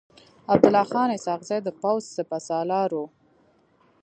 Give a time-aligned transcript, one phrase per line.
[0.53, 2.99] عبدالله خان اسحق زی د پوځ سپه سالار و.